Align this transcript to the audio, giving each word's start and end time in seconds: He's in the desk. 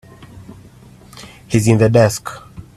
He's 1.47 1.67
in 1.67 1.77
the 1.77 1.87
desk. 1.87 2.27